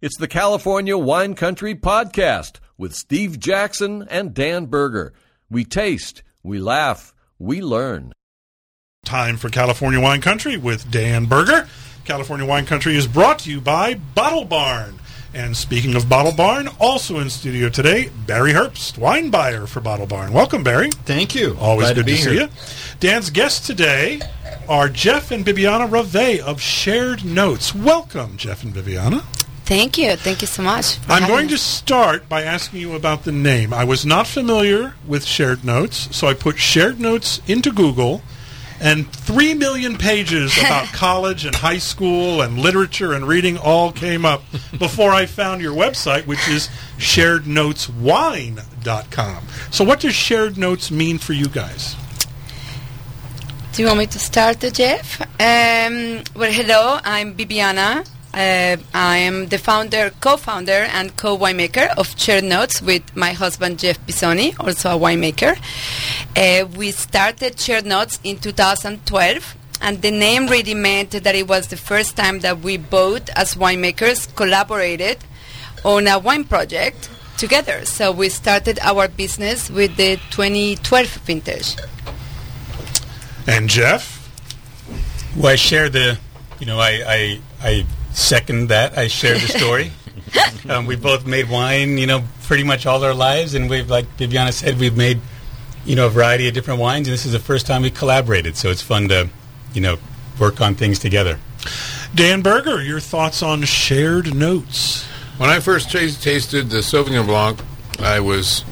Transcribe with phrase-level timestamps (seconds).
[0.00, 5.12] It's the California Wine Country Podcast with Steve Jaxon and Dan Berger.
[5.50, 8.12] We taste, we laugh, we learn.
[9.04, 11.66] Time for California Wine Country with Dan Berger.
[12.04, 15.00] California Wine Country is brought to you by Bottle Barn.
[15.34, 20.06] And speaking of Bottle Barn, also in studio today, Barry Herbst, wine buyer for Bottle
[20.06, 20.32] Barn.
[20.32, 20.92] Welcome, Barry.
[20.92, 21.56] Thank you.
[21.58, 22.42] Always Glad good to, to, see here.
[22.42, 22.48] you.
[23.00, 24.20] Dan's guests today
[24.68, 27.74] are Jeff and Bibiana Rave of Shared Notes.
[27.74, 29.24] Welcome, Jeff and Bibiana.
[29.68, 30.16] Thank you.
[30.16, 30.96] Thank you so much.
[31.10, 33.74] I'm going to start by asking you about the name.
[33.74, 38.22] I was not familiar with Shared Notes, so I put Shared Notes into Google,
[38.80, 44.24] and three million pages about college and high school and literature and reading all came
[44.24, 44.42] up
[44.78, 49.44] before I found your website, which is sharednoteswine.com.
[49.70, 51.94] So, what does Shared Notes mean for you guys?
[53.74, 55.20] Do you want me to start, Jeff?
[55.20, 57.00] Um, well, hello.
[57.04, 58.08] I'm Bibiana.
[58.38, 63.98] Uh, I am the founder, co-founder, and co-winemaker of Shared Notes with my husband Jeff
[64.06, 65.58] Pisoni, also a winemaker.
[66.36, 71.66] Uh, we started Shared Notes in 2012, and the name really meant that it was
[71.66, 75.18] the first time that we both, as winemakers, collaborated
[75.84, 77.84] on a wine project together.
[77.86, 81.74] So we started our business with the 2012 vintage.
[83.48, 84.30] And Jeff?
[85.36, 86.20] Well, I share the,
[86.60, 88.96] you know, I, I, I second that.
[88.96, 89.92] I share the story.
[90.68, 94.04] um, we both made wine, you know, pretty much all our lives, and we've, like
[94.16, 95.20] Bibiana said, we've made,
[95.84, 98.56] you know, a variety of different wines, and this is the first time we collaborated.
[98.56, 99.28] So it's fun to,
[99.72, 99.98] you know,
[100.38, 101.38] work on things together.
[102.14, 105.04] Dan Berger, your thoughts on Shared Notes?
[105.36, 107.60] When I first tas- tasted the Sauvignon Blanc,
[108.00, 108.64] I was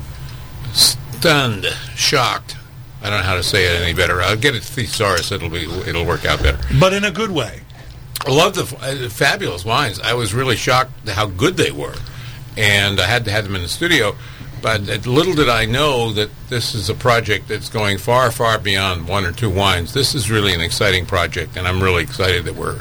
[0.73, 2.57] stunned, shocked.
[3.03, 4.21] I don't know how to say it any better.
[4.21, 5.31] I'll get a thesaurus.
[5.31, 6.59] It'll be it'll work out better.
[6.81, 7.61] But in a good way.
[8.25, 10.01] I love the uh, fabulous wines.
[10.01, 11.95] I was really shocked how good they were,
[12.57, 14.17] and I had to have them in the studio.
[14.63, 19.07] But little did I know that this is a project that's going far, far beyond
[19.07, 19.93] one or two wines.
[19.93, 22.81] This is really an exciting project, and I'm really excited that we're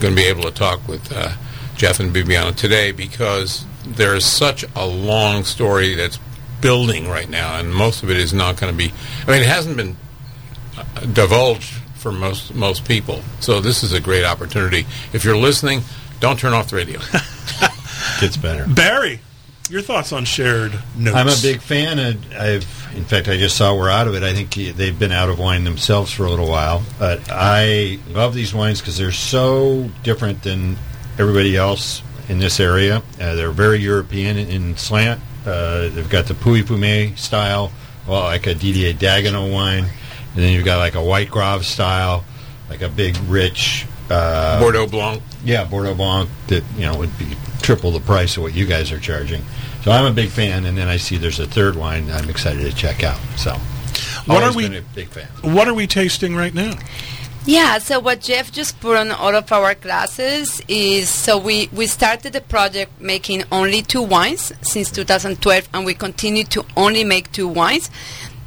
[0.00, 1.34] going to be able to talk with uh,
[1.76, 6.18] Jeff and Bibiana today because there is such a long story that's
[6.60, 8.92] building right now, and most of it is not going to be.
[9.26, 9.96] I mean, it hasn't been
[10.76, 13.22] uh, divulged for most most people.
[13.40, 14.86] So this is a great opportunity.
[15.12, 15.82] If you're listening,
[16.18, 16.98] don't turn off the radio.
[18.20, 18.66] Gets better.
[18.66, 19.20] Barry,
[19.68, 21.16] your thoughts on Shared Notes?
[21.16, 21.98] I'm a big fan.
[21.98, 24.22] And I've, in fact, I just saw we're out of it.
[24.22, 26.82] I think they've been out of wine themselves for a little while.
[26.98, 30.76] But I love these wines because they're so different than
[31.18, 33.02] everybody else in this area.
[33.20, 35.20] Uh, they're very European in, in slant.
[35.46, 37.72] Uh, they've got the Pouilly-Fumé style,
[38.06, 39.86] well, like a Didier Dagueneau wine,
[40.34, 42.24] and then you've got like a White Graves style,
[42.68, 45.22] like a big, rich uh, Bordeaux Blanc.
[45.44, 48.90] Yeah, Bordeaux Blanc that you know would be triple the price of what you guys
[48.92, 49.42] are charging.
[49.84, 52.62] So I'm a big fan, and then I see there's a third wine I'm excited
[52.70, 53.18] to check out.
[53.36, 53.52] So,
[54.26, 55.28] What always are we- been a big fan?
[55.54, 56.74] What are we tasting right now?
[57.46, 61.86] Yeah, so what Jeff just put on all of our glasses is so we, we
[61.86, 67.32] started the project making only two wines since 2012 and we continue to only make
[67.32, 67.90] two wines.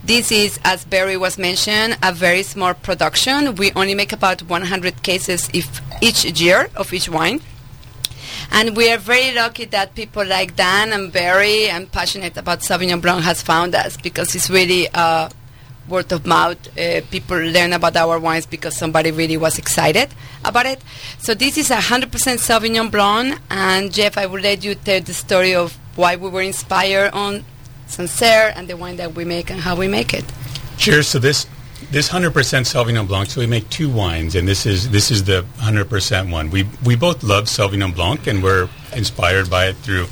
[0.06, 3.56] This is, as Barry was mentioned, a very small production.
[3.56, 7.40] We only make about 100 cases if each year of each wine.
[8.52, 13.02] And we are very lucky that people like Dan and Barry and passionate about Sauvignon
[13.02, 15.30] Blanc has found us because it's really uh,
[15.88, 16.58] word of mouth.
[16.78, 20.10] Uh, people learn about our wines because somebody really was excited
[20.44, 20.82] about it.
[21.18, 23.40] So this is 100% Sauvignon Blanc.
[23.50, 27.46] And Jeff, I will let you tell the story of why we were inspired on
[27.94, 30.26] Sancerre and the wine that we make and how we make it.
[30.78, 31.46] Cheers to this
[31.92, 33.30] this 100% Sauvignon Blanc.
[33.30, 36.50] So we make two wines, and this is this is the 100% one.
[36.50, 40.08] We we both love Sauvignon Blanc, and we're inspired by it through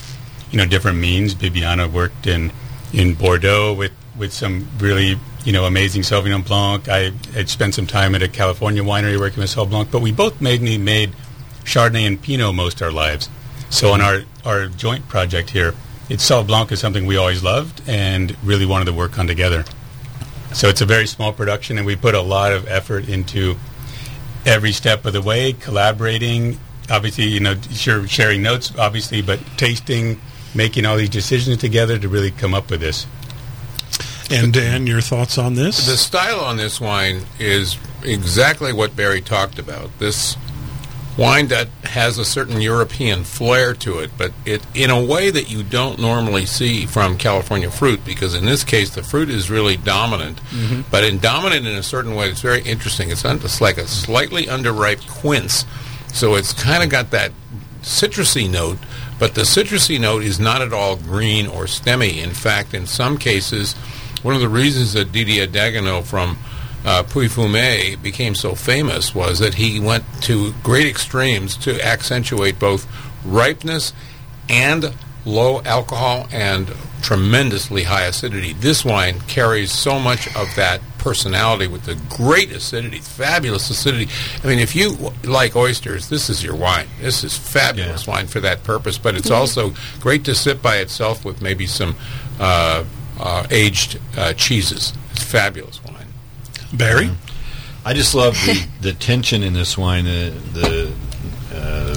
[0.52, 1.34] you know different means.
[1.34, 2.52] Bibiana worked in
[2.94, 6.88] in Bordeaux with with some really you know amazing Sauvignon Blanc.
[6.88, 10.12] I had spent some time at a California winery working with Sauvignon Blanc, but we
[10.12, 11.14] both mainly made
[11.64, 13.30] Chardonnay and Pinot most our lives.
[13.70, 15.74] So on our our joint project here,
[16.12, 19.64] it's Sauvignon Blanc is something we always loved and really wanted to work on together.
[20.54, 23.56] So it's a very small production, and we put a lot of effort into
[24.46, 26.60] every step of the way, collaborating.
[26.90, 30.20] Obviously, you know, sure, sharing notes, obviously, but tasting,
[30.54, 33.08] making all these decisions together to really come up with this.
[34.30, 35.86] And Dan, your thoughts on this?
[35.86, 39.98] The style on this wine is exactly what Barry talked about.
[39.98, 40.36] This
[41.18, 45.52] wine that has a certain European flair to it, but it in a way that
[45.52, 49.78] you don't normally see from California fruit, because in this case the fruit is really
[49.78, 50.82] dominant, mm-hmm.
[50.90, 53.10] but in dominant in a certain way, it's very interesting.
[53.10, 55.66] It's, un- it's like a slightly underripe quince,
[56.14, 57.32] so it's kind of got that
[57.82, 58.78] citrusy note,
[59.20, 62.24] but the citrusy note is not at all green or stemmy.
[62.24, 63.74] In fact, in some cases,
[64.24, 66.38] one of the reasons that Didier Dagueneau from
[66.84, 72.88] uh, Pouilly-Fumé became so famous was that he went to great extremes to accentuate both
[73.24, 73.94] ripeness
[74.50, 74.94] and
[75.26, 78.54] low alcohol and tremendously high acidity.
[78.54, 84.08] This wine carries so much of that personality with the great acidity, fabulous acidity.
[84.44, 86.88] I mean, if you like oysters, this is your wine.
[87.00, 88.98] This is fabulous wine for that purpose.
[88.98, 91.96] But it's also great to sit by itself with maybe some
[92.40, 92.84] uh,
[93.20, 94.94] uh, aged uh, cheeses.
[95.12, 96.01] It's fabulous wine.
[96.74, 97.10] Barry?
[97.86, 100.94] I just love the, the tension in this wine, the, the
[101.54, 101.96] uh,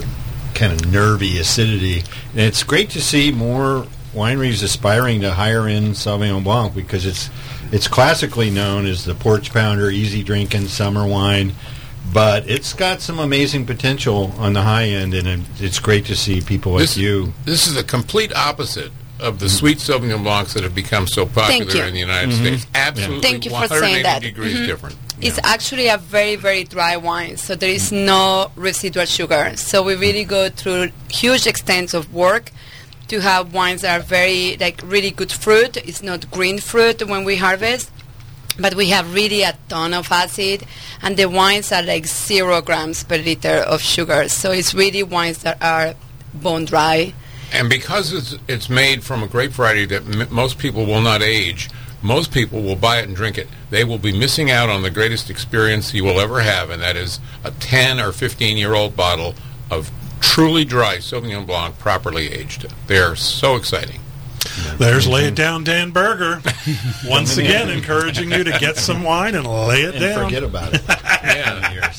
[0.55, 2.01] kind of nervy acidity.
[2.33, 7.31] And it's great to see more wineries aspiring to higher end Sauvignon Blanc because it's
[7.73, 11.53] it's classically known as the porch pounder, easy drinking summer wine.
[12.13, 16.41] But it's got some amazing potential on the high end, and it's great to see
[16.41, 17.33] people like This- you.
[17.45, 21.85] This is the complete opposite of the sweet Sauvignon Blancs that have become so popular
[21.85, 22.67] in the United States.
[22.75, 24.23] Absolutely Thank you for saying that.
[24.23, 24.67] degrees Mhm.
[24.67, 24.97] different.
[25.21, 29.53] It's actually a very, very dry wine, so there is no residual sugar.
[29.57, 32.51] So we really go through huge extents of work
[33.09, 35.77] to have wines that are very, like, really good fruit.
[35.77, 37.91] It's not green fruit when we harvest,
[38.59, 40.65] but we have really a ton of acid,
[41.03, 44.29] and the wines are like zero grams per liter of sugar.
[44.29, 45.95] So it's really wines that are
[46.35, 47.13] bone dry.
[47.55, 51.23] And because it's, it's made from a grape variety that m- most people will not
[51.23, 51.71] age,
[52.03, 53.49] most people will buy it and drink it.
[53.71, 56.97] They will be missing out on the greatest experience you will ever have, and that
[56.97, 59.35] is a 10 or 15 year old bottle
[59.71, 59.91] of
[60.21, 62.67] truly dry Sauvignon Blanc properly aged.
[62.89, 64.01] They are so exciting.
[64.77, 65.13] There's mm-hmm.
[65.15, 66.43] Lay It Down Dan Berger.
[67.07, 70.25] Once again, encouraging you to get some wine and lay it And down.
[70.25, 70.83] forget about it.
[71.25, 71.93] Yeah.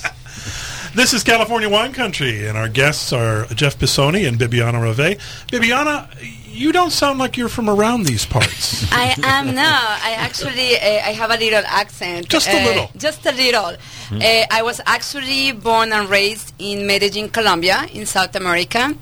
[0.96, 5.18] This is California Wine Country, and our guests are Jeff Pisoni and Bibiana Rave.
[5.52, 6.08] Bibiana,
[6.50, 8.90] you don't sound like you're from around these parts.
[8.94, 9.62] I am no.
[9.62, 12.30] I actually uh, I have a little accent.
[12.30, 12.92] Just a Uh, little.
[12.98, 13.76] Just a little.
[14.12, 18.96] Uh, I was actually born and raised in Medellin, Colombia, in South America.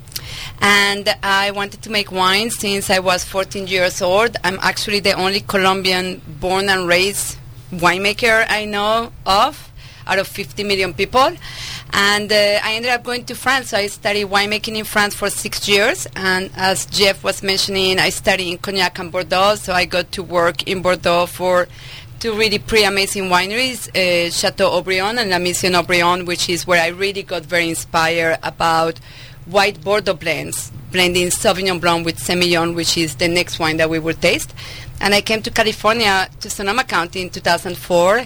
[0.61, 4.35] And I wanted to make wine since I was 14 years old.
[4.43, 7.37] I'm actually the only Colombian born and raised
[7.71, 9.69] winemaker I know of
[10.07, 11.31] out of 50 million people.
[11.93, 13.69] And uh, I ended up going to France.
[13.69, 16.07] So I studied winemaking in France for six years.
[16.15, 19.55] And as Jeff was mentioning, I studied in Cognac and Bordeaux.
[19.55, 21.67] So I got to work in Bordeaux for
[22.19, 26.81] two really pretty amazing wineries, uh, Chateau Haut-Brion and La Mission Haut-Brion, which is where
[26.81, 28.97] I really got very inspired about
[29.45, 33.99] white Bordeaux blends, blending Sauvignon Blanc with Semillon, which is the next wine that we
[33.99, 34.53] will taste.
[35.01, 38.25] And I came to California, to Sonoma County in 2004,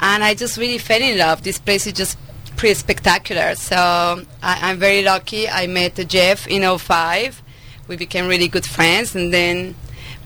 [0.00, 1.42] and I just really fell in love.
[1.42, 2.16] This place is just
[2.56, 3.54] pretty spectacular.
[3.54, 4.22] So I,
[4.70, 5.48] I'm very lucky.
[5.48, 7.42] I met Jeff in 05.
[7.88, 9.74] We became really good friends, and then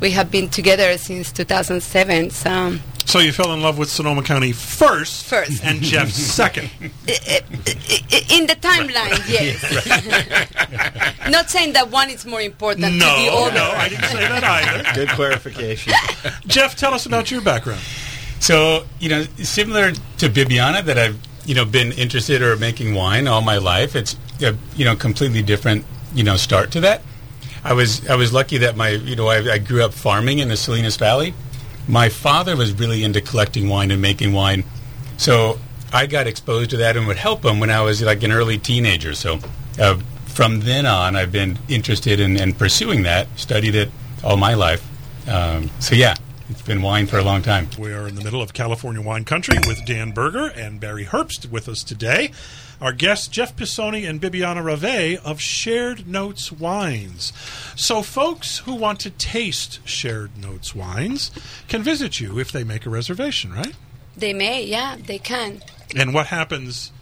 [0.00, 2.30] we have been together since 2007.
[2.30, 5.64] So so you fell in love with Sonoma County first, First.
[5.64, 6.68] and Jeff second.
[6.80, 6.90] In
[8.46, 9.64] the timeline, yes.
[11.30, 13.54] Not saying that one is more important to the No, other.
[13.54, 14.94] no, I didn't say that either.
[14.94, 15.94] Good clarification.
[16.46, 17.80] Jeff, tell us about your background.
[18.40, 21.18] So, you know, similar to Bibiana, that I've,
[21.48, 23.96] you know, been interested or making wine all my life.
[23.96, 27.00] It's a, you know, completely different, you know, start to that.
[27.64, 30.48] I was I was lucky that my, you know, I, I grew up farming in
[30.48, 31.32] the Salinas Valley.
[31.88, 34.62] My father was really into collecting wine and making wine,
[35.16, 35.58] so
[35.90, 38.58] I got exposed to that and would help him when I was like an early
[38.58, 39.14] teenager.
[39.14, 39.38] So
[39.78, 43.26] uh, from then on, I've been interested in, in pursuing that.
[43.36, 43.90] Studied it
[44.22, 44.86] all my life.
[45.26, 46.14] Um, so yeah,
[46.50, 47.68] it's been wine for a long time.
[47.78, 51.50] We are in the middle of California Wine Country with Dan Berger and Barry Herbst
[51.50, 52.32] with us today.
[52.80, 57.32] Our guests, Jeff Pisoni and Bibiana Rave of Shared Notes Wines.
[57.76, 61.30] So, folks who want to taste Shared Notes wines
[61.68, 63.74] can visit you if they make a reservation, right?
[64.16, 65.62] They may, yeah, they can.
[65.94, 66.92] And what happens,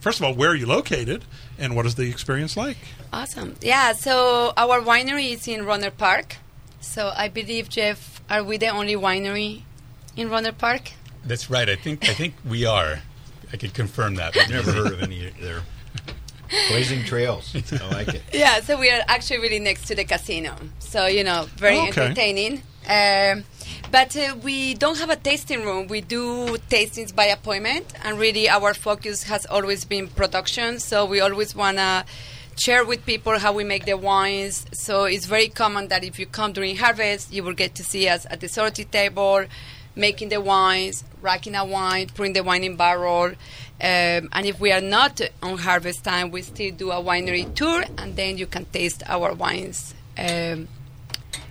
[0.00, 1.24] first of all, where are you located
[1.58, 2.78] and what is the experience like?
[3.12, 3.56] Awesome.
[3.62, 6.36] Yeah, so our winery is in Rohnert Park.
[6.80, 9.62] So I believe, Jeff, are we the only winery
[10.16, 10.92] in Rohnert Park?
[11.24, 11.68] That's right.
[11.68, 13.00] I think I think we are.
[13.52, 14.36] I could confirm that.
[14.36, 15.62] I've never heard of any there.
[16.68, 17.54] Blazing Trails.
[17.72, 18.22] I like it.
[18.32, 20.54] Yeah, so we are actually really next to the casino.
[20.78, 22.02] So, you know, very Okay.
[22.02, 22.62] entertaining.
[22.88, 23.44] Um,
[23.90, 25.88] but uh, we don't have a tasting room.
[25.88, 30.78] We do tastings by appointment, and really our focus has always been production.
[30.78, 32.04] So we always want to
[32.56, 34.66] share with people how we make the wines.
[34.72, 38.08] So it's very common that if you come during harvest, you will get to see
[38.08, 39.44] us at the sorting table,
[39.94, 43.34] making the wines, racking a wine, putting the wine in barrel.
[43.78, 47.84] Um, and if we are not on harvest time, we still do a winery tour,
[47.98, 49.94] and then you can taste our wines.
[50.16, 50.68] Um,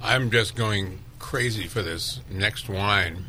[0.00, 3.24] I'm just going crazy for this next wine,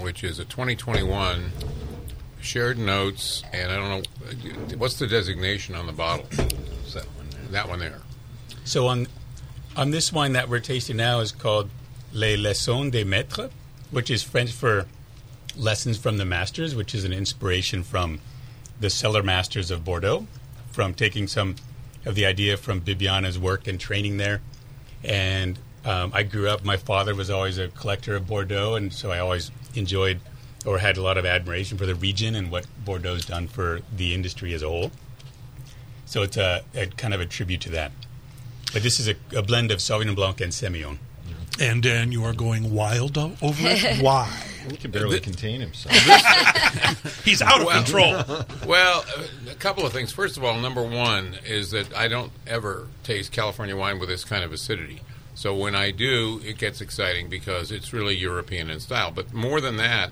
[0.00, 1.52] which is a 2021
[2.40, 6.26] shared notes, and I don't know what's the designation on the bottle.
[6.30, 7.50] Is that one there?
[7.50, 8.00] That one there.
[8.64, 9.06] So on
[9.76, 11.70] on this wine that we're tasting now is called
[12.12, 13.50] Les Leçons des Maîtres,
[13.90, 14.86] which is French for
[15.56, 18.20] lessons from the masters, which is an inspiration from
[18.80, 20.26] the cellar masters of Bordeaux,
[20.70, 21.56] from taking some
[22.04, 24.40] of the idea from Bibiana's work and training there.
[25.02, 26.64] And um, I grew up.
[26.64, 30.20] My father was always a collector of Bordeaux, and so I always enjoyed
[30.66, 34.14] or had a lot of admiration for the region and what Bordeaux's done for the
[34.14, 34.90] industry as a whole.
[36.04, 37.92] So it's a, a kind of a tribute to that.
[38.72, 40.98] But this is a, a blend of Sauvignon Blanc and Semillon.
[41.58, 44.00] And Dan, you are going wild o- over it?
[44.02, 44.26] Why?
[44.70, 45.94] He can barely contain himself.
[47.24, 48.46] He's out of Well- control.
[48.66, 50.12] Well, uh, a couple of things.
[50.12, 54.24] First of all, number one is that I don't ever taste California wine with this
[54.24, 55.00] kind of acidity.
[55.34, 59.10] So when I do, it gets exciting because it's really European in style.
[59.10, 60.10] But more than that,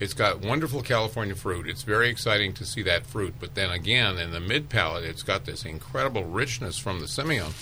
[0.00, 1.68] it's got wonderful California fruit.
[1.68, 3.34] It's very exciting to see that fruit.
[3.38, 7.52] But then again, in the mid palate, it's got this incredible richness from the Semillon.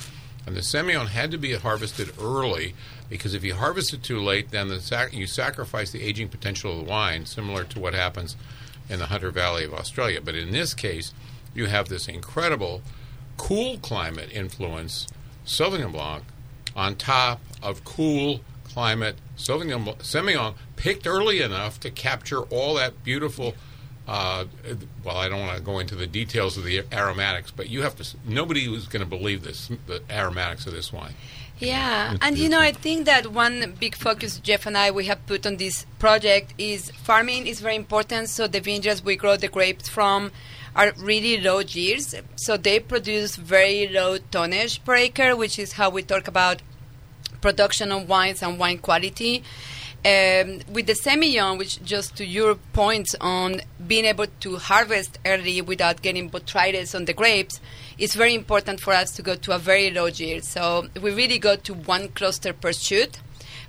[0.47, 2.75] And the Semillon had to be harvested early
[3.09, 6.73] because if you harvest it too late, then the sac- you sacrifice the aging potential
[6.73, 8.37] of the wine, similar to what happens
[8.88, 10.20] in the Hunter Valley of Australia.
[10.20, 11.12] But in this case,
[11.54, 12.82] you have this incredible
[13.37, 15.06] cool climate influence,
[15.44, 16.25] Sauvignon Blanc,
[16.76, 23.54] on top of cool climate Sauvignon Semillon, picked early enough to capture all that beautiful.
[24.11, 24.45] Uh,
[25.05, 27.95] well, I don't want to go into the details of the aromatics, but you have
[27.95, 28.17] to.
[28.26, 31.14] Nobody was going to believe this, the aromatics of this wine.
[31.61, 35.25] Yeah, and you know, I think that one big focus Jeff and I we have
[35.26, 38.31] put on this project is farming is very important.
[38.31, 40.33] So the vineyards we grow the grapes from
[40.75, 45.88] are really low years, so they produce very low tonnage per acre, which is how
[45.88, 46.62] we talk about
[47.40, 49.45] production of wines and wine quality.
[50.02, 55.61] Um, with the semillon, which just to your point on being able to harvest early
[55.61, 57.61] without getting botrytis on the grapes,
[57.99, 60.45] it's very important for us to go to a very low yield.
[60.45, 63.19] So we really go to one cluster per shoot,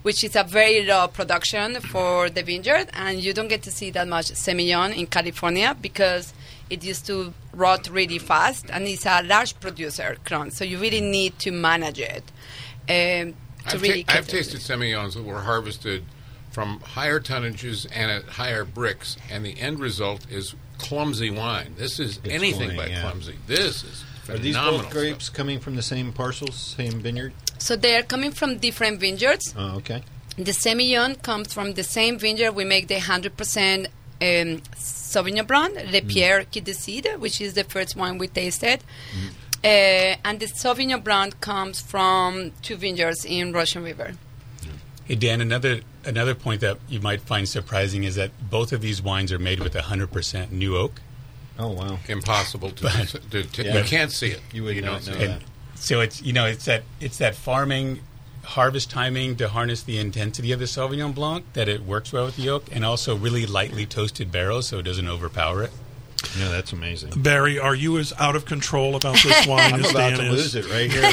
[0.03, 3.89] which is a very low production for the vineyard, and you don't get to see
[3.91, 6.33] that much semillon in California because
[6.69, 10.49] it used to rot really fast, and it's a large producer, Crown.
[10.51, 12.23] So you really need to manage it.
[12.87, 13.35] Um,
[13.67, 14.43] to I've, really ta- I've cater to it.
[14.43, 16.05] tasted semillons that were harvested
[16.51, 21.75] from higher tonnages and at higher Brix, and the end result is clumsy wine.
[21.77, 23.01] This is It's anything cloying, but yeah.
[23.01, 23.35] clumsy.
[23.47, 24.91] This is Are these both stuff.
[24.93, 27.33] grapes coming from the same parcels, same vineyard?
[27.59, 29.53] So they are coming from different vineyards.
[29.57, 30.03] Oh, okay.
[30.37, 32.53] The Semillon comes from the same vineyard.
[32.53, 37.95] We make the 100% um, Sauvignon Blanc, Le Pierre Qui Décide, which is the first
[37.95, 38.79] one we tasted.
[39.63, 39.67] Uh,
[40.25, 44.13] and the Sauvignon Blanc comes from two vineyards in Russian River.
[45.11, 49.01] Hey Dan, another another point that you might find surprising is that both of these
[49.01, 51.01] wines are made with 100% new oak.
[51.59, 51.99] Oh, wow.
[52.07, 52.87] Impossible to,
[53.29, 53.79] to, to- Yeah.
[53.79, 54.39] You can't see it.
[54.53, 55.27] You would don't not see know it.
[55.27, 55.41] that.
[55.75, 57.99] So it's you know it's that it's that farming
[58.45, 62.37] harvest timing to harness the intensity of the Sauvignon Blanc that it works well with
[62.37, 65.71] the oak, and also really lightly toasted barrels so it doesn't overpower it.
[66.37, 67.11] Yeah, that's amazing.
[67.21, 70.25] Barry, are you as out of control about this wine I'm as about Dan to
[70.33, 70.53] is?
[70.53, 71.11] lose it right here.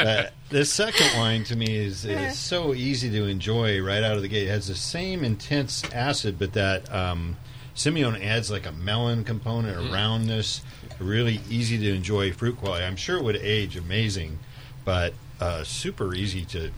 [0.00, 4.22] uh, this second wine to me is, is so easy to enjoy right out of
[4.22, 4.44] the gate.
[4.48, 7.36] It has the same intense acid, but that um,
[7.74, 10.62] Semillon adds like a melon component, a roundness,
[10.98, 12.84] really easy to enjoy fruit quality.
[12.84, 14.38] I'm sure it would age amazing,
[14.84, 16.70] but uh, super easy to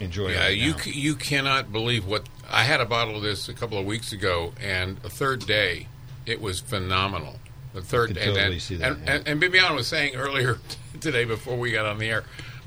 [0.00, 0.32] enjoy.
[0.32, 3.54] Yeah, right you c- you cannot believe what I had a bottle of this a
[3.54, 5.88] couple of weeks ago, and the third day,
[6.26, 7.36] it was phenomenal.
[7.74, 9.14] The third day, and, totally and, see that, and, yeah.
[9.14, 10.58] and, and Bibiana was saying earlier
[11.00, 12.24] today before we got on the air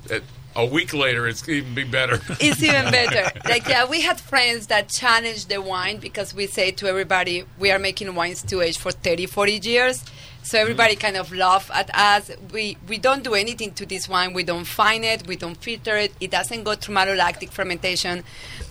[0.07, 0.21] that
[0.55, 2.19] a week later it's even be better.
[2.39, 3.31] It's even better.
[3.49, 7.71] Like, yeah, we had friends that challenged the wine because we say to everybody, we
[7.71, 10.03] are making wines to age for 30, 40 years.
[10.43, 11.01] So everybody mm-hmm.
[11.01, 12.31] kind of laugh at us.
[12.51, 14.33] We we don't do anything to this wine.
[14.33, 15.27] We don't fine it.
[15.27, 16.13] We don't filter it.
[16.19, 18.23] It doesn't go through malolactic fermentation.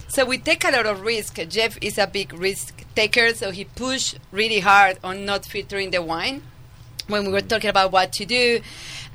[0.09, 1.39] So we take a lot of risk.
[1.49, 6.03] Jeff is a big risk taker, so he pushed really hard on not filtering the
[6.03, 6.43] wine.
[7.09, 8.61] when we were talking about what to do.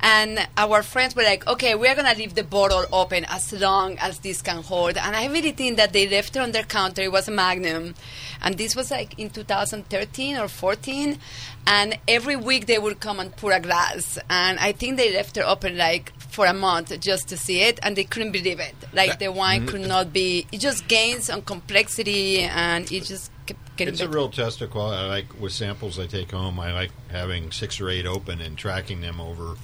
[0.00, 3.96] And our friends were like, okay, we're going to leave the bottle open as long
[3.98, 4.98] as this can hold.
[4.98, 7.02] And I really think that they left it on their counter.
[7.02, 7.94] It was a Magnum.
[8.42, 11.18] And this was like in 2013 or 14.
[11.66, 14.18] And every week they would come and pour a glass.
[14.28, 17.78] And I think they left it open like for a month just to see it.
[17.82, 18.74] And they couldn't believe it.
[18.92, 19.68] Like the wine mm-hmm.
[19.68, 24.08] could not be, it just gains on complexity and it just kept getting It's a
[24.08, 25.00] real test of quality.
[25.00, 26.58] I like with samples I take home.
[26.58, 29.54] I like having six or eight open and tracking them over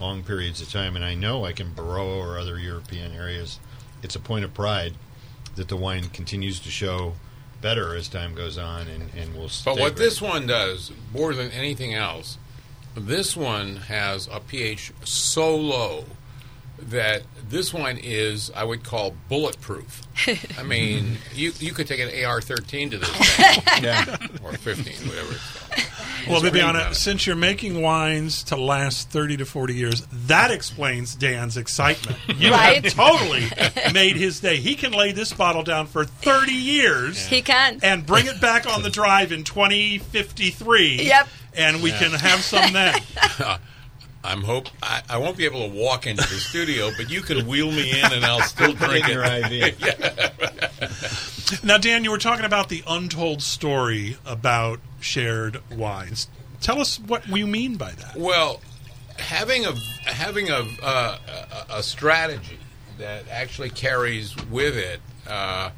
[0.00, 0.96] long periods of time.
[0.96, 3.60] And I know like in Barolo or other European areas,
[4.02, 4.94] it's a point of pride
[5.54, 7.14] that the wine continues to show
[7.60, 9.44] better as time goes on and, and will.
[9.44, 9.96] But stay what great.
[9.96, 12.38] this one does, more than anything else,
[12.96, 16.04] this one has a pH so low
[16.78, 20.02] that this one is, I would call bulletproof.
[20.58, 24.16] I mean, you you could take an AR-13 to this thing, yeah.
[24.42, 25.82] or 15, whatever it's called.
[26.28, 26.96] Well, It's Bibiana, great.
[26.96, 32.18] since you're making wines to last 30 to 40 years, that explains Dan's excitement.
[32.36, 32.84] You Right?
[32.84, 33.46] have totally
[33.92, 34.56] made his day.
[34.56, 37.78] He can lay this bottle down for 30 years He can.
[37.82, 41.02] and bring it back on the drive in 2053.
[41.06, 41.28] Yep.
[41.56, 43.00] And we can have some then.
[44.26, 47.46] I'm hope I, I won't be able to walk into the studio, but you can
[47.46, 49.80] wheel me in and I'll still drink your it.
[49.80, 51.62] IV.
[51.62, 56.26] Now, Dan, you were talking about the untold story about shared wines.
[56.60, 58.16] Tell us what you mean by that.
[58.16, 58.60] Well,
[59.16, 59.72] having a
[60.06, 61.18] having a uh,
[61.70, 62.58] a, a strategy
[62.98, 65.70] that actually carries with it uh,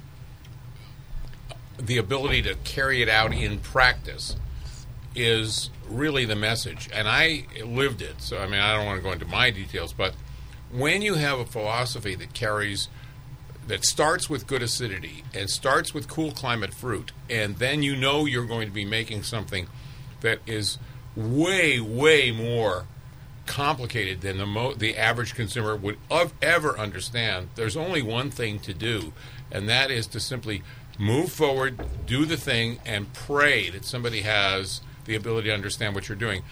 [1.79, 4.37] the ability to carry it out in practice
[5.15, 6.89] is really the message.
[6.93, 9.93] And I lived it, so I mean I don't want to go into my details,
[9.93, 10.15] but
[10.71, 12.89] when you have a philosophy that carries
[13.67, 18.25] that starts with good acidity and starts with cool climate fruit, and then you know
[18.25, 19.67] you're going to be making something
[20.23, 20.79] that is
[21.15, 22.87] way, way more
[23.47, 27.49] complicated than the mo- the average consumer would of, ever understand.
[27.57, 29.13] There's only one thing to do,
[29.51, 30.63] and that is to simply
[30.99, 36.09] move forward, do the thing, and pray that somebody has the ability to understand what
[36.09, 36.43] you're doing.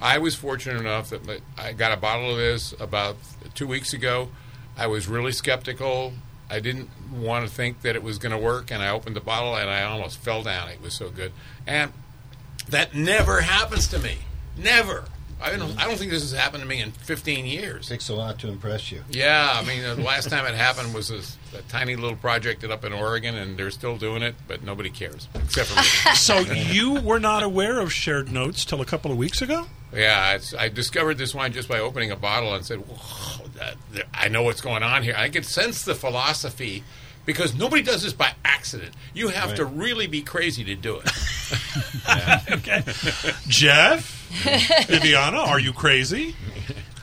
[0.00, 3.16] I was fortunate enough that I got a bottle of this about
[3.54, 4.30] two weeks ago.
[4.78, 6.12] I was really skeptical.
[6.48, 9.20] I didn't want to think that it was going to work, and I opened the
[9.20, 10.68] bottle and I almost fell down.
[10.68, 11.32] It was so good,
[11.66, 11.92] and
[12.68, 14.18] that never happens to me.
[14.56, 15.04] Never.
[15.40, 15.78] I don't.
[15.78, 17.88] I don't think this has happened to me in 15 years.
[17.88, 19.02] Takes a lot to impress you.
[19.10, 22.84] Yeah, I mean, the last time it happened was this, a tiny little project up
[22.84, 26.14] in Oregon, and they're still doing it, but nobody cares except for me.
[26.16, 29.66] So you were not aware of shared notes till a couple of weeks ago?
[29.94, 32.82] Yeah, it's, I discovered this wine just by opening a bottle and said,
[33.56, 35.14] that, that- I know what's going on here.
[35.16, 36.82] I could sense the philosophy
[37.26, 38.94] because nobody does this by accident.
[39.14, 41.10] You have to really be crazy to do it.
[42.50, 42.82] Okay.
[43.48, 44.15] Jeff,
[44.88, 46.34] Bibiana, are you crazy?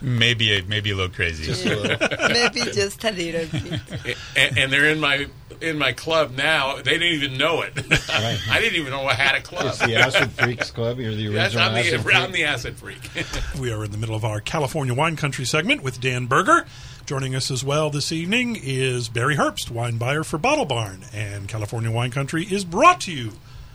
[0.02, 1.44] Maybe a, maybe a little crazy.
[2.30, 4.18] Maybe just a little bit.
[4.36, 5.28] and, and they're in my
[5.62, 6.76] in my club now.
[6.76, 7.74] They didn't even know it.
[7.78, 8.38] Right.
[8.52, 9.68] I didn't even know I had a club.
[9.68, 11.00] It's the Acid Freaks Club.
[11.00, 12.16] You're the Yes, original I'm Acid the, Freak.
[12.18, 13.10] I'm the acid freak.
[13.58, 16.66] We are in the middle of our California Wine Country segment with Dan Berger.
[17.06, 21.06] Joining us as well this evening is Barry Herbst, wine buyer for Bottle Barn.
[21.14, 23.32] And California Wine Country is brought to you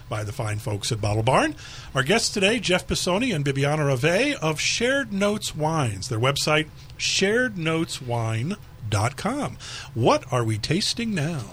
[0.09, 1.55] by the fine folks at Bottle Barn.
[1.95, 6.09] Our guests today, Jeff Pisoni and Bibiana Rave of Shared Notes Wines.
[6.09, 6.67] Their website,
[6.97, 9.57] sharednoteswine.com.
[9.93, 11.43] What are we tasting now?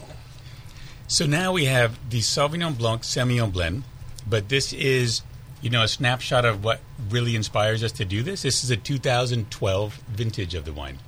[1.07, 3.85] So now we have the Sauvignon Blanc Semillon blend,
[4.29, 5.23] but this is,
[5.61, 8.43] you know, a snapshot of what really inspires us to do this.
[8.43, 10.99] This is a 2012 vintage of the wine.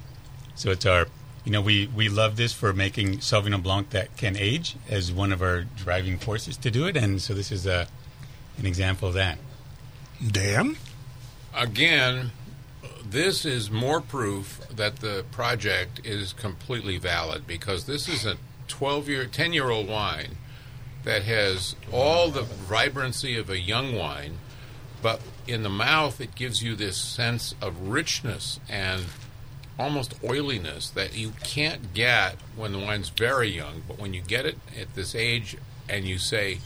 [0.54, 1.08] So it's our,
[1.48, 5.32] you know, we, we love this for making Sauvignon Blanc that can age as one
[5.32, 6.94] of our driving forces to do it.
[6.94, 7.88] And so this is a,
[8.58, 9.38] an example of that.
[10.30, 10.76] Dan?
[11.54, 12.32] Again,
[13.02, 19.08] this is more proof that the project is completely valid because this is a 12
[19.08, 20.36] year, 10 year old wine
[21.04, 24.36] that has all the vibrancy of a young wine,
[25.00, 29.06] but in the mouth it gives you this sense of richness and
[29.78, 33.82] almost oiliness that you can't get when the wine's very young.
[33.86, 35.56] But when you get it at this age
[35.88, 36.58] and you say,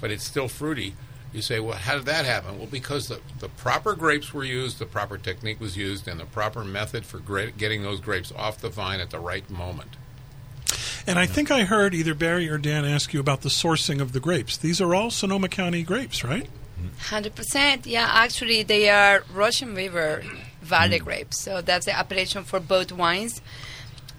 [0.00, 0.94] but it's still fruity,
[1.32, 2.58] you say, well, how did that happen?
[2.58, 6.24] Well, because the, the proper grapes were used, the proper technique was used, and the
[6.24, 9.96] proper method for gra- getting those grapes off the vine at the right moment.
[11.06, 14.12] And I think I heard either Barry or Dan ask you about the sourcing of
[14.12, 14.56] the grapes.
[14.56, 16.48] These are all Sonoma County grapes, right?
[17.08, 17.86] Hundred percent.
[17.86, 20.24] Yeah, actually, they are Russian River
[20.66, 21.40] Valley grapes.
[21.42, 23.40] So that's the appellation for both wines.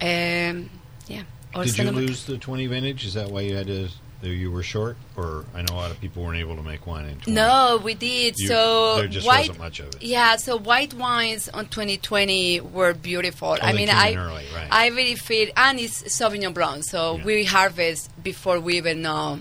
[0.00, 0.70] Um,
[1.06, 1.22] yeah.
[1.54, 3.04] or Did you lose the 20 vintage?
[3.06, 3.88] Is that why you had to
[4.20, 7.04] you were short, or I know a lot of people weren't able to make wine
[7.04, 7.30] in 20.
[7.32, 8.34] No, we did.
[8.38, 10.02] You- so there just white, wasn't much of it.
[10.02, 13.50] Yeah, so white wines on 2020 were beautiful.
[13.50, 14.68] I Oh, they mean, I early, right.
[14.72, 17.24] I really feel, and it's Sauvignon Blanc, so Yeah.
[17.24, 19.38] we harvest before we even know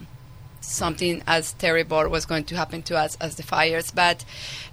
[0.61, 3.91] something as terrible was going to happen to us as the fires.
[3.91, 4.23] But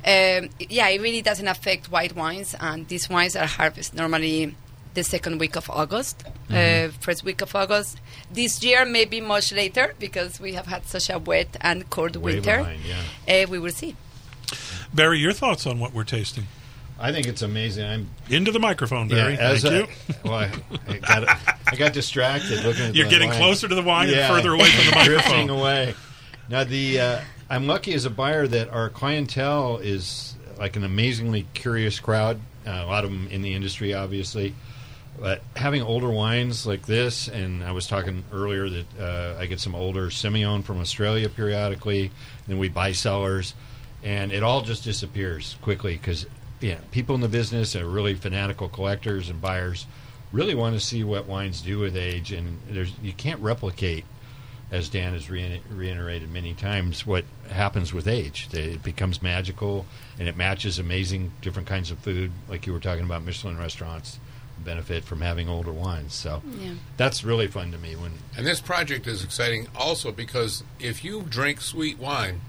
[0.05, 4.55] um, yeah, it really doesn't affect white wines, and these wines are harvested normally
[4.95, 6.91] the second week of August, Mm-hmm.
[6.91, 8.01] uh, first week of August.
[8.31, 12.17] This year may be much later because we have had such a wet and cold
[12.17, 12.59] Way winter.
[12.59, 13.45] behind, yeah.
[13.45, 13.97] Uh, we will see.
[14.93, 16.47] Barry, your thoughts on what we're tasting?
[16.99, 17.85] I think it's amazing.
[17.85, 19.37] I'm Into the microphone, Barry.
[19.37, 20.15] as Thank a- you.
[20.25, 20.51] well, I,
[20.89, 23.39] I got, I got distracted looking at You're getting wine.
[23.39, 24.27] closer to the wine Yeah.
[24.29, 25.51] and further away from the drifting microphone.
[25.51, 25.95] away.
[26.49, 31.47] Now the uh, I'm lucky as a buyer that our clientele is like an amazingly
[31.55, 32.39] curious crowd.
[32.67, 34.55] Uh, a lot of them in the industry, obviously.
[35.19, 39.61] But having older wines like this, and I was talking earlier that uh, I get
[39.61, 42.11] some older Semillon from Australia periodically,
[42.49, 43.55] and we buy cellars,
[44.03, 46.27] and it all just disappears quickly because
[46.65, 49.87] yeah, people in the business are really fanatical collectors and buyers
[50.33, 54.05] really want to see what wines do with age, and there's you can't replicate
[54.71, 58.49] as Dan has rein- reiterated many times, what happens with age.
[58.53, 59.85] It becomes magical
[60.19, 64.19] and it matches amazing different kinds of food, like you were talking about Michelin restaurants
[64.65, 66.15] benefit from having older wines.
[66.15, 66.73] So Yeah.
[66.97, 71.23] that's really fun to me when And this project is exciting also because if you
[71.29, 72.41] drink sweet wine,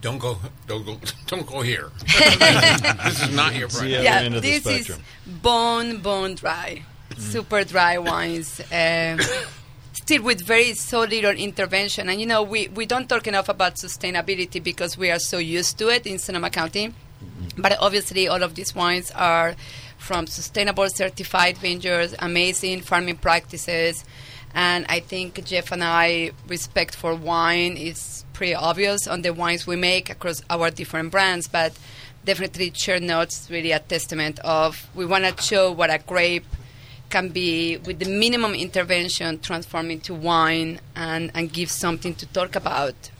[0.00, 1.90] don't go, don't go, don't go here.
[2.06, 4.04] this is not your the project.
[4.04, 6.82] yeah, end of the this is bone bone dry,
[7.16, 8.60] super dry wines.
[8.72, 9.20] Um,
[9.92, 13.76] still with very so little intervention, and you know we, we don't talk enough about
[13.76, 16.92] sustainability because we are so used to it in Sonoma County.
[17.56, 19.54] But obviously, all of these wines are
[19.98, 24.04] from sustainable certified vineyards, amazing farming practices,
[24.54, 29.66] and I think Jeff and I respect for wine is pretty obvious on the wines
[29.66, 31.72] we make across our different brands, but
[32.24, 36.46] definitely Shared Notes really a testament of we want to show what a grape
[37.08, 42.56] can be with the minimum intervention transform into wine and, and give something to talk
[42.56, 43.10] about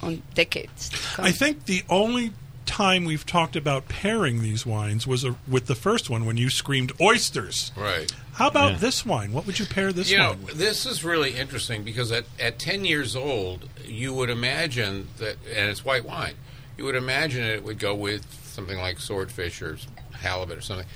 [0.00, 0.90] on decades.
[1.18, 2.32] I think the only
[2.72, 6.48] time we've talked about pairing these wines was a, with the first one when you
[6.48, 7.70] screamed oysters.
[7.76, 8.10] Right.
[8.32, 8.78] How about Yeah.
[8.78, 9.32] this wine?
[9.32, 10.54] What would you pair this You know, wine with?
[10.56, 15.68] this is really interesting because at, at 10 years old, you would imagine that, and
[15.70, 16.34] it's white wine,
[16.78, 19.76] you would imagine it would go with something like swordfish or
[20.12, 20.86] halibut or something.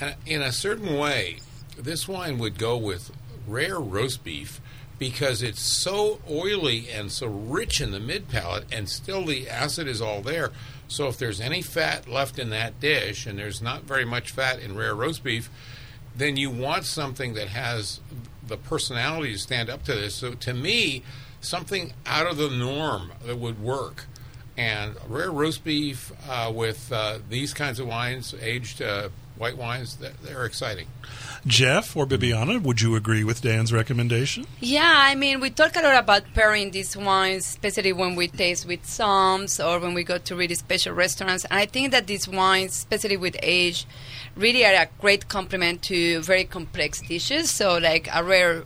[0.00, 1.38] And in a certain way,
[1.78, 3.10] this wine would go with
[3.46, 4.60] rare roast beef
[4.98, 9.88] because it's so oily and so rich in the mid palate, and still the acid
[9.88, 10.50] is all there.
[10.92, 14.58] So if there's any fat left in that dish, and there's not very much fat
[14.58, 15.50] in rare roast beef,
[16.14, 18.00] then you want something that has
[18.46, 20.14] the personality to stand up to this.
[20.14, 21.02] So to me,
[21.40, 24.04] something out of the norm that would work.
[24.54, 29.96] And rare roast beef uh, with uh, these kinds of wines, aged uh, white wines,
[29.96, 30.88] they're, they're exciting.
[31.46, 34.46] Jeff or Bibiana, would you agree with Dan's recommendation?
[34.60, 38.66] Yeah, I mean, we talk a lot about pairing these wines, especially when we taste
[38.66, 41.44] with somms or when we go to really special restaurants.
[41.44, 43.86] And I think that these wines, especially with age,
[44.36, 47.50] really are a great complement to very complex dishes.
[47.50, 48.64] So, like a rare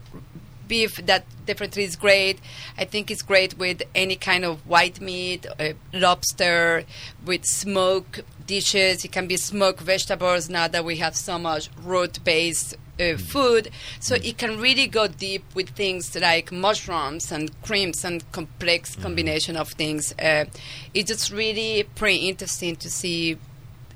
[0.69, 2.41] beef that definitely is great.
[2.77, 6.85] I think it's great with any kind of white meat, uh, lobster,
[7.25, 9.05] with smoked dishes.
[9.05, 13.71] It can be smoked vegetables now that we have so much root based uh, food.
[14.01, 19.57] So it can really go deep with things like mushrooms and creams and complex combination
[19.57, 20.13] of things.
[20.13, 20.47] Uh,
[20.95, 23.39] it's just really pretty interesting to see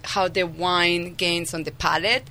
[0.03, 2.25] how the wine gains on the palate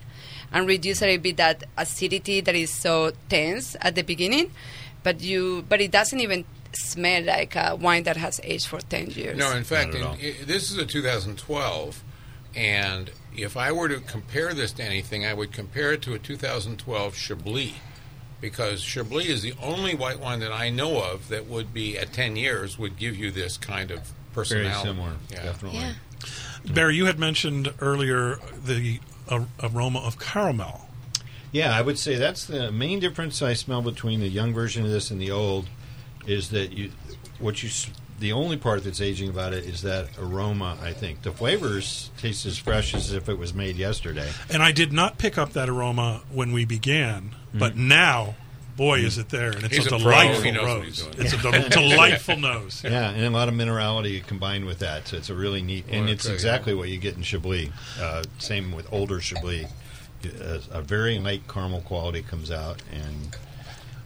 [0.52, 4.52] and reduce a little bit that acidity that is so tense at the beginning.
[5.04, 9.10] But you, but it doesn't even smell like a wine that has aged for ten
[9.12, 9.38] years.
[9.38, 10.14] No, in fact, in, all.
[10.14, 12.04] i this is a 2012,
[12.56, 16.20] and if I were to compare this to anything, I would compare it to a
[16.20, 17.74] 2012 Chablis,
[18.42, 22.12] because Chablis is the only white wine that I know of that would be at
[22.14, 24.34] 10 years would give you this kind of personality.
[24.34, 24.88] very personality.
[24.90, 25.44] similar, Yeah.
[25.44, 25.80] definitely.
[25.80, 25.94] Yeah.
[26.74, 30.88] Barry, you had mentioned earlier the uh, aroma of caramel.
[31.52, 34.92] Yeah, I would say that's the main difference I smell between the young version of
[34.92, 35.68] this and the old
[36.28, 36.92] is that you
[37.40, 37.70] what you
[38.20, 41.22] the only part that's aging about it is that aroma, I think.
[41.22, 44.30] The flavors taste as fresh as if it was made yesterday.
[44.50, 48.36] And I did not pick up that aroma when we began, but now,
[48.80, 49.52] boy, is it there.
[49.52, 50.12] And it's He's a a pro.
[50.12, 50.66] delightful He knows
[51.06, 51.26] what nose.
[51.26, 52.82] It's a delightful nose.
[52.84, 55.08] Yeah, and a lot of minerality combined with that.
[55.10, 57.70] So it's a really neat, and Well, it's okay, exactly what you get in Chablis.
[58.00, 59.68] Uh, same with older Chablis.
[60.24, 63.36] A, a very light caramel quality comes out, and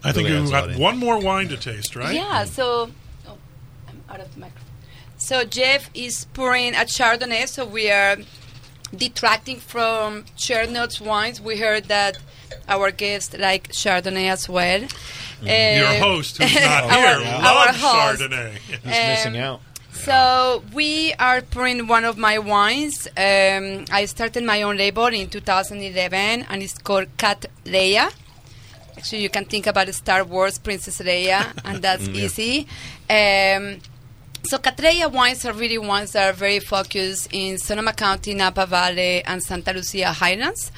[0.03, 2.13] I think Really you adds a lot got one more wine to taste, right?
[2.15, 2.89] Yeah, so
[3.27, 3.37] oh,
[3.87, 4.69] I'm out of the microphone.
[5.17, 8.17] So Jeff is pouring a Chardonnay, so we are
[8.95, 11.39] detracting from Shared Notes wines.
[11.39, 12.17] We heard that
[12.67, 14.81] our guests like Chardonnay as well.
[14.81, 15.47] Mm-hmm.
[15.47, 18.21] Your Uh, host, who's not Our- here, our loves host.
[18.21, 18.51] Chardonnay.
[18.67, 19.61] He's missing Um, out.
[19.91, 23.07] So we are pouring one of my wines.
[23.15, 28.11] Um, I started my own label in 2011, and it's called Cat Leia.
[28.97, 32.67] Actually, you can think about Star Wars Princess Leia, and that's easy.
[33.09, 33.79] Um,
[34.45, 39.23] so Cattleya wines are really wines that are very focused in Sonoma County, Napa Valley,
[39.23, 40.71] and Santa Lucia Highlands,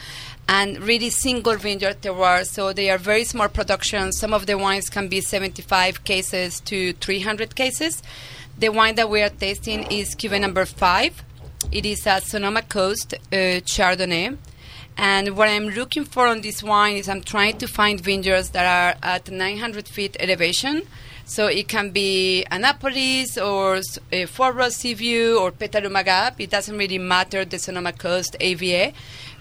[0.48, 2.46] and really single vineyard terroir.
[2.46, 4.18] So they are very small productions.
[4.18, 8.04] Some of the wines can be 75 cases to 300 cases.
[8.58, 11.24] The wine that we are tasting is Cuvée number five.
[11.72, 14.38] It is a Sonoma Coast uh, Chardonnay.
[14.98, 18.66] And what I'm looking for on this wine is I'm trying to find vineyards that
[18.66, 20.84] are at 900 feet elevation.
[21.26, 26.40] So it can be Annapolis or uh, Fort Ross Seaview or Petaluma Gap.
[26.40, 28.94] It doesn't really matter the Sonoma Coast AVA,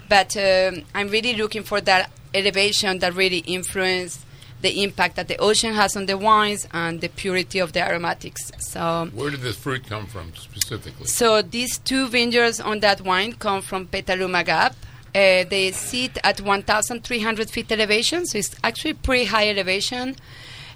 [0.09, 4.25] but um, I'm really looking for that elevation that really influence
[4.61, 8.51] the impact that the ocean has on the wines and the purity of the aromatics.
[8.59, 11.05] So Where did this fruit come from specifically?
[11.05, 14.75] so these two vineyards on that wine come from Petaluma Gap.
[15.13, 20.15] Uh, they sit at 1,300 feet elevation, so it's actually pretty high elevation.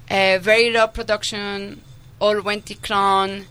[0.10, 1.82] Uh, very low production,
[2.20, 3.46] all Wente clone,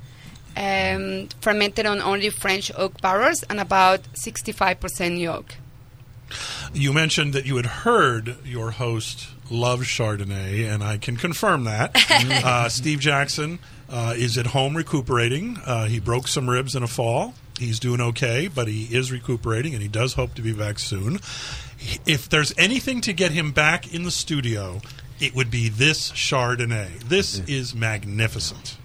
[0.56, 5.54] um, fermented on only French oak barrels and about 65% yolk.
[6.72, 11.96] You mentioned that you had heard your host love Chardonnay, and I can confirm that.
[12.44, 15.58] uh, Steve Jaxon uh, is at home recuperating.
[15.64, 17.34] Uh, he broke some ribs in a fall.
[17.58, 21.16] He's doing okay, but he is recuperating, and he does hope to be back soon.
[22.06, 24.80] If there's anything to get him back in the studio,
[25.20, 27.02] it would be this Chardonnay.
[27.04, 28.76] This is magnificent.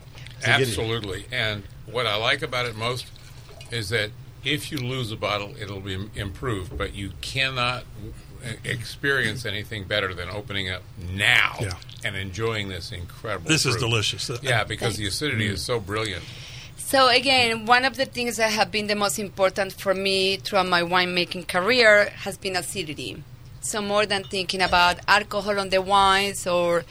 [0.43, 1.25] Absolutely.
[1.31, 3.07] And what I like about it most
[3.71, 4.11] is that
[4.43, 7.83] if you lose a bottle, it'll be improved, but you cannot
[8.65, 11.73] experience anything better than opening up now Yeah.
[12.03, 13.47] and enjoying this incredible.
[13.47, 14.29] This is delicious.
[14.29, 16.23] Uh, yeah, because the acidity is so brilliant.
[16.77, 20.67] So again, one of the things that have been the most important for me throughout
[20.67, 23.23] my winemaking career has been acidity.
[23.61, 26.83] So more than thinking about alcohol on the wines or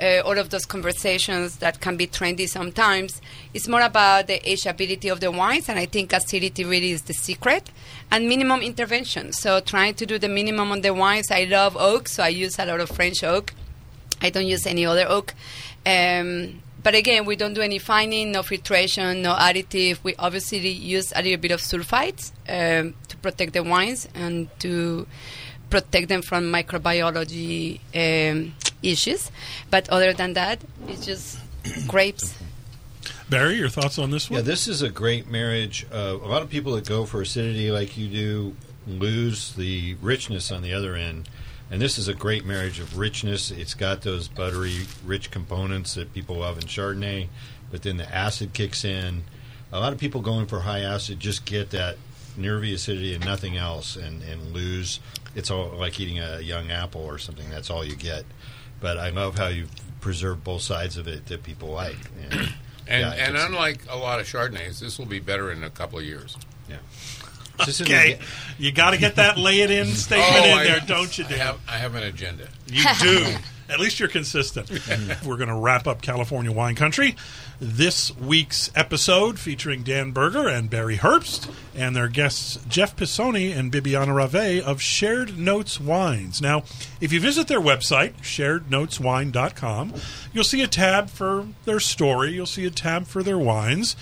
[0.00, 3.20] uh, all of those conversations that can be trendy sometimes,
[3.52, 7.14] it's more about the ageability of the wines, and I think acidity really is the
[7.14, 7.70] secret.
[8.10, 9.32] And minimum intervention.
[9.32, 11.30] So trying to do the minimum on the wines.
[11.30, 13.52] I love oak, so I use a lot of French oak.
[14.20, 15.34] I don't use any other oak.
[15.86, 20.02] Um, but again, we don't do any fining, no filtration, no additive.
[20.02, 25.06] We obviously use a little bit of sulfites um, to protect the wines and to
[25.68, 29.30] protect them from microbiology um, issues.
[29.70, 31.38] But other than that, it's just
[31.86, 32.36] grapes.
[33.28, 34.38] Barry, your thoughts on this one?
[34.38, 35.86] Yeah, this is a great marriage.
[35.92, 40.50] Uh, a lot of people that go for acidity like you do lose the richness
[40.50, 41.28] on the other end.
[41.70, 43.52] And this is a great marriage of richness.
[43.52, 47.28] It's got those buttery, rich components that people love in Chardonnay,
[47.70, 49.22] but then the acid kicks in.
[49.72, 51.96] A lot of people going for high acid just get that
[52.36, 54.98] nervy acidity and nothing else and, and lose.
[55.36, 57.48] It's all like eating a young apple or something.
[57.48, 58.24] That's all you get.
[58.80, 61.96] But I love how you've preserved both sides of it that people like.
[62.30, 62.52] And,
[62.88, 65.98] And, yeah, and unlike a lot of Chardonnays, this will be better in a couple
[65.98, 66.36] of years.
[66.68, 66.76] Yeah.
[67.66, 68.18] This is Okay,
[68.58, 71.18] you got to get that lay it in statement oh, in Oh, I- there, don't
[71.18, 72.48] you, I have, I have an agenda.
[72.68, 73.26] You do.
[73.68, 74.68] At least you're consistent.
[75.24, 77.16] We're going to wrap up California Wine Country.
[77.62, 83.70] This week's episode featuring Dan Berger and Barry Herbst and their guests Jeff Pisoni and
[83.70, 86.40] Bibiana Rave of Shared Notes Wines.
[86.40, 86.62] Now,
[87.02, 89.92] if you visit their website, sharednoteswine.com,
[90.32, 93.94] you'll see a tab for their story, you'll see a tab for their wines,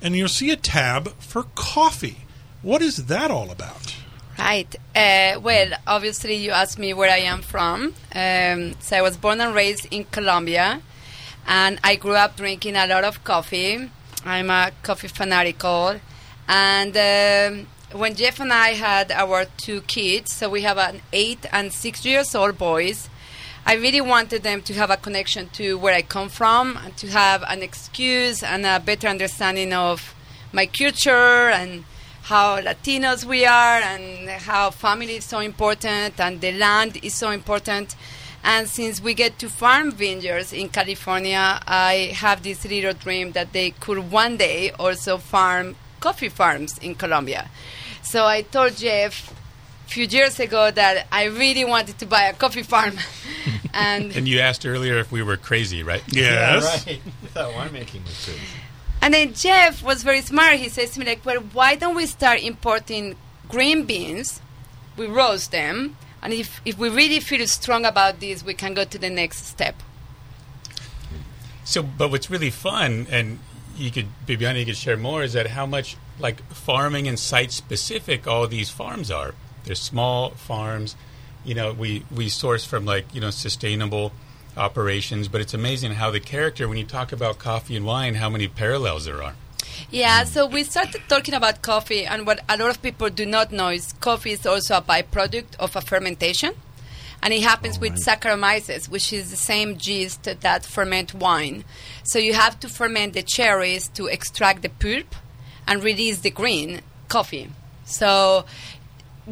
[0.00, 2.18] and you'll see a tab for coffee.
[2.62, 3.96] What is that all about?
[4.38, 4.72] Right.
[4.94, 7.94] Uh, well, obviously, you asked me where I am from.
[8.14, 10.80] Um, so I was born and raised in Colombia,
[11.50, 13.90] and I grew up drinking a lot of coffee.
[14.24, 15.96] I'm a coffee fanatical,
[16.48, 17.66] and um,
[17.98, 22.06] when Jeff and I had our two kids, so we have an eight and six
[22.06, 23.08] years old boys.
[23.66, 27.08] I really wanted them to have a connection to where I come from and to
[27.08, 30.14] have an excuse and a better understanding of
[30.50, 31.84] my culture and
[32.22, 37.30] how Latinos we are and how family is so important and the land is so
[37.30, 37.94] important.
[38.42, 43.52] And since we get to farm vineyards in California, I have this little dream that
[43.52, 47.50] they could one day also farm coffee farms in Colombia.
[48.02, 49.30] So I told Jeff
[49.86, 52.94] a few years ago that I really wanted to buy a coffee farm.
[53.74, 56.02] and And you asked earlier if we were crazy, right?
[56.08, 56.86] Yes.
[56.86, 57.00] right.
[57.24, 58.40] I thought winemaking was crazy.
[59.02, 60.54] And then Jeff was very smart.
[60.56, 63.16] He says to me, like, well, why don't we start importing
[63.48, 64.40] green beans?
[64.96, 65.96] We roast them.
[66.22, 69.46] And if, if we really feel strong about this, we can go to the next
[69.46, 69.76] step.
[71.64, 73.38] So, but what's really fun, and
[73.76, 77.52] you could, Bibiana, you could share more, is that how much like farming and site
[77.52, 79.34] specific all these farms are.
[79.64, 80.96] They're small farms.
[81.44, 84.12] You know, we we source from like you know sustainable
[84.56, 88.28] operations, but it's amazing how the character when you talk about coffee and wine, how
[88.28, 89.34] many parallels there are.
[89.90, 93.52] Yeah, so we started talking about coffee, and what a lot of people do not
[93.52, 96.54] know is coffee is also a byproduct of a fermentation.
[97.22, 101.64] And it happens with Saccharomyces, which is the same yeast that ferment wine.
[102.04, 105.14] So you have to ferment the cherries to extract the pulp
[105.66, 107.50] and release the green coffee.
[107.84, 108.46] So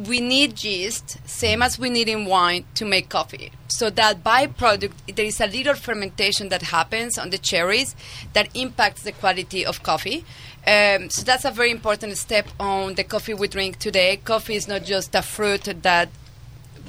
[0.07, 3.51] we need yeast, same as we need in wine, to make coffee.
[3.67, 7.95] So that byproduct, there is a little fermentation that happens on the cherries
[8.33, 10.25] that impacts the quality of coffee.
[10.65, 14.17] Um, so that's a very important step on the coffee we drink today.
[14.17, 16.09] Coffee is not just a fruit that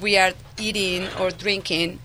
[0.01, 1.99] we are eating or drinking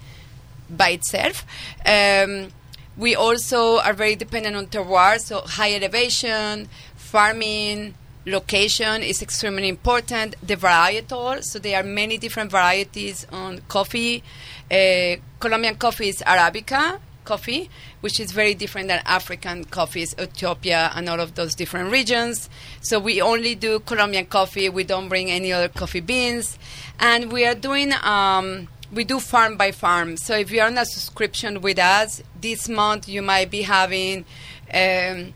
[0.70, 1.46] by itself.
[1.86, 2.50] Um,
[2.98, 10.36] we also are very dependent on terroir, so high elevation, farming, location is extremely important.
[10.42, 14.24] The varietal, so there are many different varieties on coffee.
[14.72, 17.70] Uh, Colombian coffee is Arabica coffee,
[18.02, 22.50] which is very different than African coffees, Ethiopia, and all of those different regions.
[22.82, 24.70] So we only do Colombian coffee.
[24.70, 26.58] We don't bring any other coffee beans,
[27.00, 27.94] and we are doing.
[28.04, 30.16] Um, we do farm by farm.
[30.16, 34.26] So if you're on a subscription with us, this month you might be having
[34.74, 35.34] um,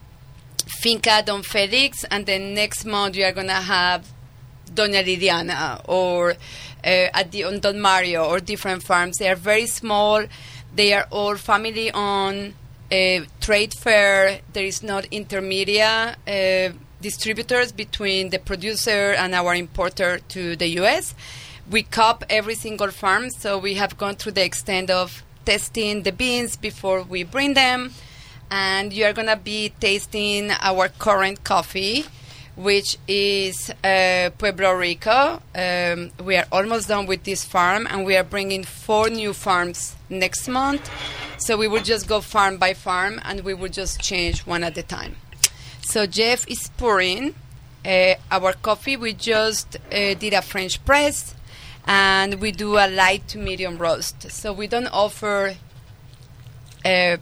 [0.69, 4.07] Finca Don Felix, and then next month you are going to have
[4.73, 6.35] Doña Liliana or uh,
[6.83, 9.17] at the, on Don Mario or different farms.
[9.17, 10.25] They are very small.
[10.73, 12.53] They are all family owned.
[12.91, 14.39] Uh, trade fair.
[14.53, 21.13] There is not intermediate uh, distributors between the producer and our importer to the U.S.
[21.69, 26.11] We cup every single farm, so we have gone through the extent of testing the
[26.11, 27.91] beans before we bring them
[28.51, 32.05] and you are to be tasting our current coffee,
[32.55, 35.41] which is uh, Pueblo Rico.
[35.55, 39.95] Um, we are almost done with this farm, and we are bringing four new farms
[40.09, 40.89] next month.
[41.37, 44.77] So we will just go farm by farm, and we will just change one at
[44.77, 45.15] a time.
[45.81, 47.35] So Jeff is pouring
[47.85, 48.97] uh, our coffee.
[48.97, 51.35] We just uh, did a French press,
[51.85, 54.31] and we do a light to medium roast.
[54.31, 55.55] So we don't offer.
[56.83, 57.17] Uh,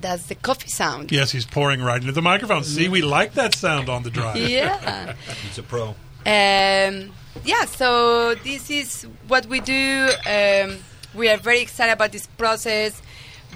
[0.00, 1.10] that's the coffee sound.
[1.12, 2.64] Yes, he's pouring right into the microphone.
[2.64, 4.36] See, we like that sound on the drive.
[4.48, 5.14] Yeah.
[5.46, 5.88] He's a pro.
[6.26, 7.12] Um,
[7.44, 10.08] yeah, so this is what we do.
[10.26, 10.78] Um,
[11.14, 13.00] we are very excited about this process.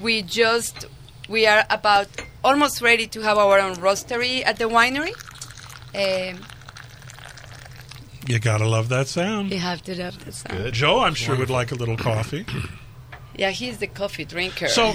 [0.01, 0.87] We just,
[1.29, 2.09] we are about
[2.43, 5.13] almost ready to have our own roastery at the winery.
[5.95, 6.41] Um,
[8.27, 9.51] You gotta love that sound.
[9.53, 10.57] you have to love the sound.
[10.59, 10.75] Good.
[10.75, 12.47] Joe, I'm sure would like a little coffee.
[13.37, 14.69] Yeah, he's the coffee drinker.
[14.69, 14.95] So,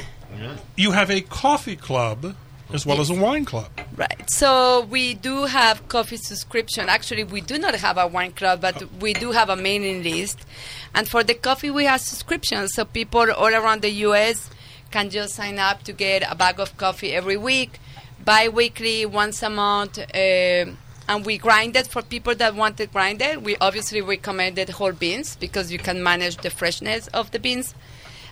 [0.75, 2.35] you have a coffee club
[2.73, 3.69] as well as a wine club.
[3.95, 4.29] Right.
[4.29, 6.89] So we do have coffee subscription.
[6.89, 10.45] Actually, we do not have a wine club, but we do have a mailing list.
[10.93, 12.73] And for the coffee, we have subscriptions.
[12.73, 14.49] So people all around the U.S.
[14.91, 17.79] can just sign up to get a bag of coffee every week,
[18.23, 19.97] bi-weekly, once a month.
[19.99, 20.71] Uh,
[21.09, 23.45] and we grind it for people that want it grinded.
[23.45, 27.73] We obviously recommended whole beans because you can manage the freshness of the beans.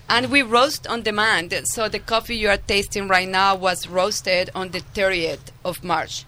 [0.07, 1.53] And we roast on demand.
[1.65, 6.25] So the coffee you are tasting right now was roasted on the 30th of March.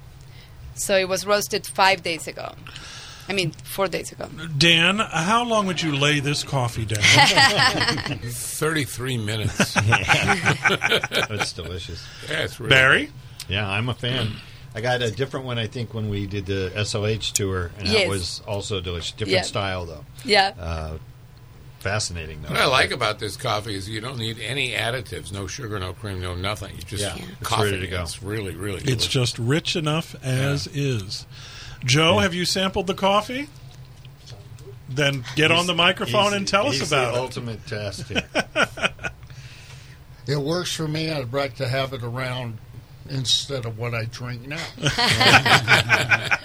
[0.76, 2.54] So it was roasted five days ago.
[3.30, 4.30] I mean, four days ago.
[4.58, 7.02] Dan, how long would you lay this coffee down?
[8.24, 9.74] 33 minutes.
[9.74, 12.06] That's delicious.
[12.30, 13.10] yeah, it's really Barry?
[13.50, 14.32] Yeah, I'm a fan.
[14.76, 18.08] I got a different one, I think, when we did the SOH tour, and that
[18.08, 19.12] was also delicious.
[19.12, 19.42] Different Yeah.
[19.42, 20.06] style, though.
[20.24, 20.54] Yeah.
[20.60, 20.98] Uh,
[21.88, 22.50] fascinating, though.
[22.50, 25.94] What I like about this coffee is you don't need any additives, no sugar, no
[25.94, 26.76] cream, no nothing.
[26.76, 27.16] You just Yeah.
[27.40, 27.64] It's coffee.
[27.66, 28.02] ready to go.
[28.02, 28.82] It's really, really.
[28.92, 31.26] It's just rich enough as is.
[31.86, 33.48] Joe, have you sampled the coffee?
[34.90, 37.22] Then get on the microphone and tell us about the it.
[37.22, 38.24] ultimate test here.
[40.30, 41.10] It works for me.
[41.10, 42.58] I'd like to have it around
[43.10, 44.64] instead of what I drink now.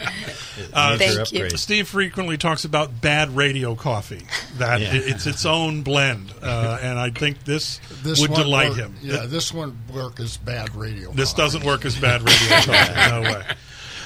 [0.74, 1.50] Uh, Thank you.
[1.50, 4.22] Steve frequently talks about bad radio coffee.
[4.58, 4.90] That Yeah.
[4.92, 8.96] it's its own blend, uh, and I think this, This would delight work- him.
[9.02, 11.10] Yeah, this one work as bad radio.
[11.12, 11.42] This coffee.
[11.42, 13.10] doesn't work as bad radio coffee.
[13.10, 13.44] No way.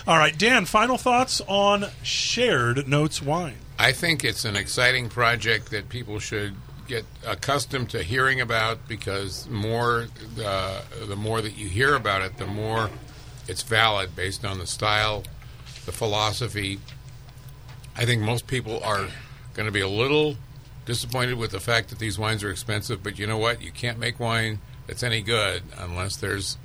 [0.06, 0.64] All right, Dan.
[0.66, 3.56] Final thoughts on shared notes wine.
[3.78, 6.54] I think it's an exciting project that people should
[6.86, 10.06] get accustomed to hearing about because more
[10.42, 12.90] uh, the more that you hear about it, the more
[13.48, 15.22] it's valid based on the style,
[15.84, 16.78] the philosophy.
[17.96, 19.08] I think most people are
[19.54, 20.36] going to be a little
[20.84, 23.62] disappointed with the fact that these wines are expensive, but you know what?
[23.62, 26.58] You can't make wine that's any good unless there's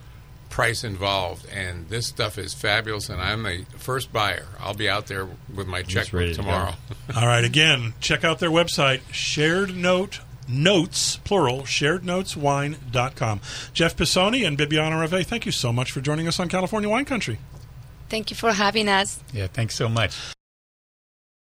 [0.52, 1.48] price involved.
[1.50, 4.46] And this stuff is fabulous, and I'm the first buyer.
[4.60, 6.74] I'll be out there with my ready checkbook to tomorrow.
[7.16, 13.42] All right, again, check out their website, shared note notes, plural, sharednoteswine.com.
[13.74, 17.06] Jeff Pisoni and Bibiana Rave, thank you so much for joining us on California Wine
[17.06, 17.40] Country.
[18.10, 19.24] Thank you for having us.
[19.34, 20.18] Yeah, thanks so much.